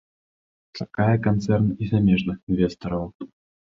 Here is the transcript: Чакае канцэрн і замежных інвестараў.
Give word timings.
Чакае 0.77 1.15
канцэрн 1.29 1.71
і 1.81 1.93
замежных 1.95 2.37
інвестараў. 2.53 3.11